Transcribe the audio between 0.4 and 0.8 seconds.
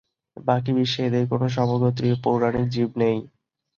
বাকি